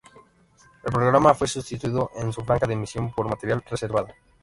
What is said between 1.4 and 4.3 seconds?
sustituido en su franja de emisión por Materia reservada.